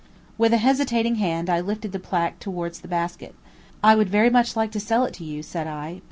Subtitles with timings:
[0.35, 3.35] With a hesitating hand I lifted the placque towards the basket.
[3.83, 5.99] "I would very much like to sell it to you," said I.